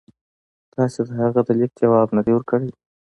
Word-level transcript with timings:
تاسي 0.73 1.01
د 1.07 1.09
هغه 1.21 1.41
د 1.47 1.49
لیک 1.59 1.71
جواب 1.81 2.07
نه 2.15 2.21
دی 2.25 2.31
ورکړی. 2.35 2.67